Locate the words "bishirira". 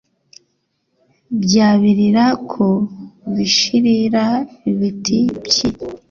3.35-4.25